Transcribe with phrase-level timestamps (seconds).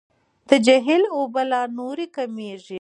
[0.49, 2.69] د جهیل اوبه لا نورې کمیږي.